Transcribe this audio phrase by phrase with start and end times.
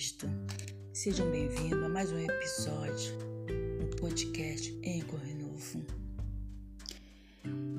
[0.00, 0.26] Cristo.
[0.94, 3.12] Sejam bem-vindos a mais um episódio
[3.78, 5.20] do podcast Enco.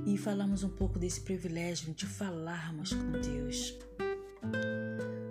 [0.06, 3.74] E falamos um pouco desse privilégio de falarmos com Deus.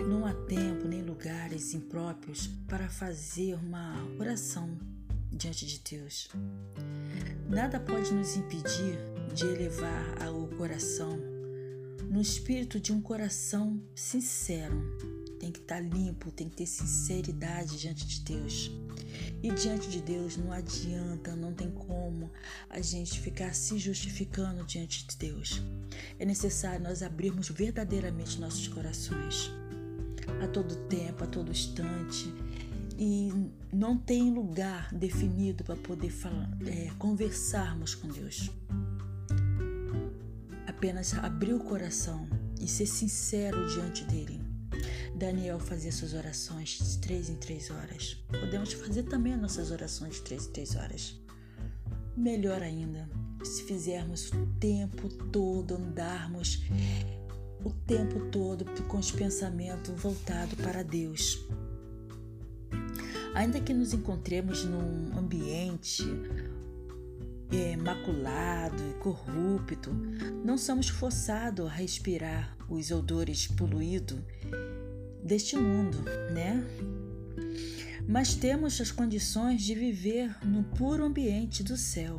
[0.04, 4.76] Não há tempo nem lugares impróprios para fazer uma oração
[5.30, 6.28] diante de Deus.
[7.48, 8.98] Nada pode nos impedir
[9.32, 11.16] de elevar o coração
[12.10, 17.78] no espírito de um coração sincero tem que estar tá limpo, tem que ter sinceridade
[17.78, 18.70] diante de Deus.
[19.42, 22.30] E diante de Deus não adianta, não tem como
[22.68, 25.62] a gente ficar se justificando diante de Deus.
[26.18, 29.50] É necessário nós abrirmos verdadeiramente nossos corações
[30.44, 32.32] a todo tempo, a todo instante.
[32.98, 33.32] E
[33.72, 38.50] não tem lugar definido para poder falar, é, conversarmos com Deus.
[40.66, 42.28] Apenas abrir o coração
[42.60, 44.49] e ser sincero diante dele
[45.20, 48.16] Daniel fazia suas orações de três em três horas.
[48.26, 51.14] Podemos fazer também as nossas orações de três em três horas.
[52.16, 53.06] Melhor ainda,
[53.44, 56.62] se fizermos o tempo todo, andarmos
[57.62, 61.38] o tempo todo com os pensamentos voltados para Deus.
[63.34, 66.02] Ainda que nos encontremos num ambiente
[67.52, 69.90] é, maculado e corrupto,
[70.42, 74.18] não somos forçados a respirar os odores poluídos
[75.22, 76.64] deste mundo, né?
[78.08, 82.18] Mas temos as condições de viver no puro ambiente do céu.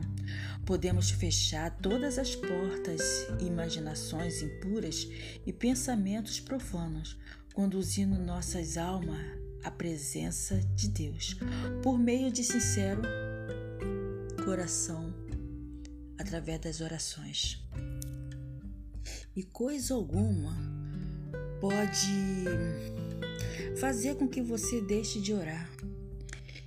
[0.65, 3.01] Podemos fechar todas as portas,
[3.41, 5.07] imaginações impuras
[5.45, 7.17] e pensamentos profanos,
[7.53, 9.19] conduzindo nossas almas
[9.63, 11.35] à presença de Deus,
[11.83, 13.01] por meio de sincero
[14.45, 15.13] coração,
[16.17, 17.63] através das orações.
[19.35, 20.80] E coisa alguma
[21.61, 22.43] pode
[23.79, 25.69] fazer com que você deixe de orar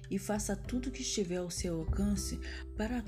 [0.08, 2.38] e faça tudo o que estiver ao seu alcance
[2.76, 3.04] para,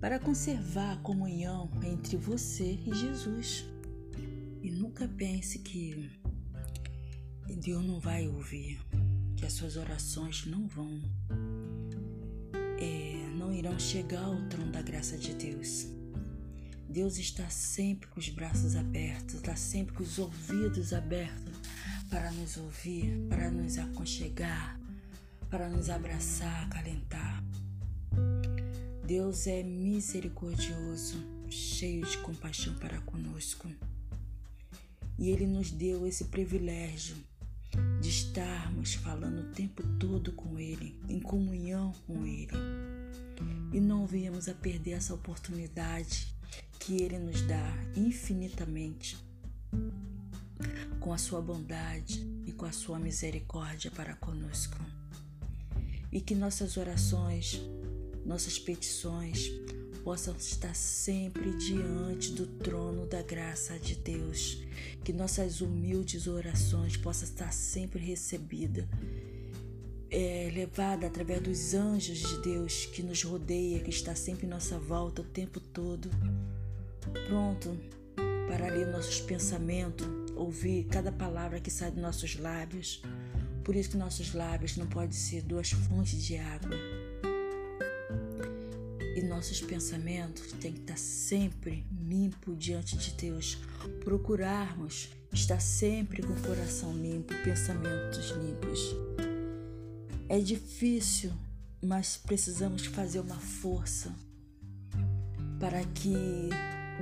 [0.00, 3.64] para conservar a comunhão entre você e Jesus.
[4.60, 6.10] E nunca pense que
[7.46, 8.80] Deus não vai ouvir,
[9.36, 11.00] que as suas orações não vão,
[12.80, 16.01] é, não irão chegar ao trono da graça de Deus.
[16.92, 21.54] Deus está sempre com os braços abertos, está sempre com os ouvidos abertos
[22.10, 24.78] para nos ouvir, para nos aconchegar,
[25.48, 27.42] para nos abraçar, acalentar.
[29.06, 31.16] Deus é misericordioso,
[31.48, 33.66] cheio de compaixão para conosco.
[35.18, 37.16] E Ele nos deu esse privilégio
[38.02, 42.52] de estarmos falando o tempo todo com Ele, em comunhão com Ele.
[43.72, 46.41] E não viemos a perder essa oportunidade
[46.84, 49.16] que Ele nos dá infinitamente,
[50.98, 54.76] com a sua bondade e com a sua misericórdia para conosco.
[56.10, 57.60] E que nossas orações,
[58.26, 59.48] nossas petições
[60.02, 64.60] possam estar sempre diante do trono da graça de Deus,
[65.04, 68.86] que nossas humildes orações possam estar sempre recebidas,
[70.10, 74.80] é, levada através dos anjos de Deus que nos rodeia, que está sempre em nossa
[74.80, 76.10] volta o tempo todo
[77.10, 77.76] pronto
[78.48, 83.02] para ler nossos pensamentos, ouvir cada palavra que sai dos nossos lábios.
[83.64, 86.76] Por isso que nossos lábios não podem ser duas fontes de água.
[89.16, 93.58] E nossos pensamentos têm que estar sempre limpo diante de Deus.
[94.04, 98.94] Procurarmos estar sempre com o coração limpo, pensamentos limpos.
[100.28, 101.32] É difícil,
[101.82, 104.14] mas precisamos fazer uma força
[105.60, 106.50] para que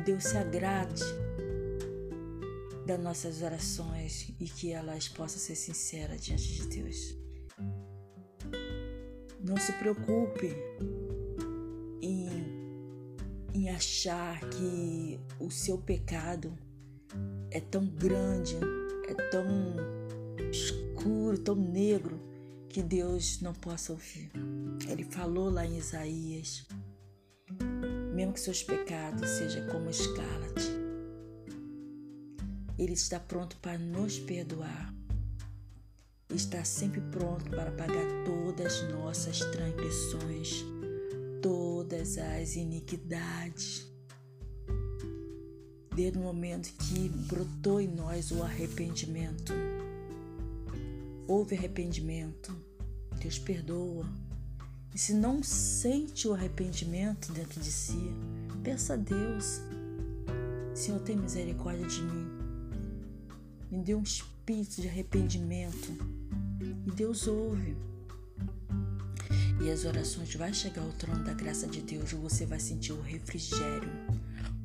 [0.01, 1.05] Deus se agrade
[2.87, 7.17] das nossas orações e que elas possam ser sinceras diante de Deus.
[9.43, 10.55] Não se preocupe
[12.03, 12.29] em,
[13.55, 16.53] em achar que o seu pecado
[17.51, 18.57] é tão grande,
[19.09, 19.47] é tão
[20.51, 22.19] escuro, tão negro
[22.69, 24.31] que Deus não possa ouvir.
[24.89, 26.67] Ele falou lá em Isaías
[28.21, 30.69] mesmo que seus pecados sejam como escarlate.
[32.79, 34.95] Ele está pronto para nos perdoar.
[36.29, 40.63] Está sempre pronto para pagar todas as nossas transgressões,
[41.41, 43.91] todas as iniquidades.
[45.97, 49.55] Desde o momento que brotou em nós o arrependimento.
[51.27, 52.55] Houve arrependimento,
[53.19, 54.05] Deus perdoa
[54.95, 58.13] e se não sente o arrependimento dentro de si,
[58.63, 59.61] peça a Deus:
[60.75, 62.29] Senhor, tem misericórdia de mim.
[63.71, 65.93] Me dê um espírito de arrependimento
[66.61, 67.77] E Deus ouve.
[69.63, 72.93] E as orações vai chegar ao trono da graça de Deus e você vai sentir
[72.93, 73.91] o refrigério.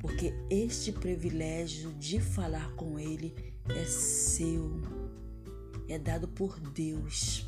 [0.00, 3.34] Porque este privilégio de falar com Ele
[3.68, 4.80] é seu,
[5.88, 7.46] é dado por Deus.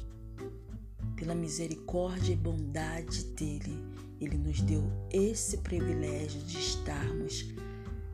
[1.18, 3.76] Pela misericórdia e bondade dele,
[4.20, 7.44] ele nos deu esse privilégio de estarmos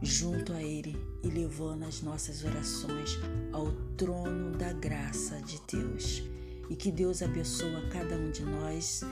[0.01, 3.19] junto a Ele e levando as nossas orações
[3.53, 6.23] ao trono da graça de Deus.
[6.71, 9.03] E que Deus abençoe a cada um de nós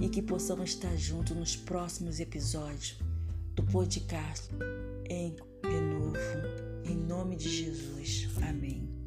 [0.00, 2.98] e que possamos estar juntos nos próximos episódios
[3.54, 4.48] do podcast
[5.08, 6.18] em renovo.
[6.84, 8.28] Em nome de Jesus.
[8.42, 8.97] Amém.